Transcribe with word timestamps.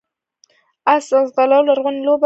اس 0.93 1.03
ځغلول 1.11 1.63
لرغونې 1.67 2.01
لوبه 2.05 2.17
ده 2.17 2.19